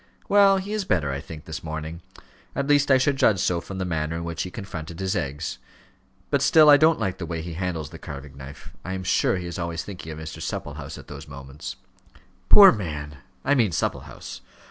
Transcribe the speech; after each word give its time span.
"Well, 0.27 0.57
he 0.57 0.73
is 0.73 0.83
better, 0.83 1.11
I 1.11 1.19
think, 1.21 1.45
this 1.45 1.63
morning; 1.63 2.01
at 2.55 2.65
least 2.65 2.89
I 2.89 2.97
should 2.97 3.17
judge 3.17 3.39
so 3.39 3.61
from 3.61 3.77
the 3.77 3.85
manner 3.85 4.15
in 4.15 4.23
which 4.23 4.41
he 4.41 4.49
confronted 4.49 4.99
his 4.99 5.15
eggs. 5.15 5.59
But 6.31 6.41
still 6.41 6.71
I 6.71 6.77
don't 6.77 6.99
like 6.99 7.19
the 7.19 7.25
way 7.27 7.43
he 7.43 7.53
handles 7.53 7.91
the 7.91 7.99
carving 7.99 8.35
knife. 8.35 8.73
I 8.83 8.93
am 8.93 9.03
sure 9.03 9.37
he 9.37 9.45
is 9.45 9.59
always 9.59 9.83
thinking 9.83 10.11
of 10.11 10.17
Mr. 10.17 10.41
Supplehouse 10.41 10.97
at 10.97 11.05
those 11.07 11.27
moments." 11.27 11.75
"Poor 12.49 12.71
man! 12.71 13.17
I 13.45 13.53
mean 13.53 13.69
Supplehouse. 13.71 14.41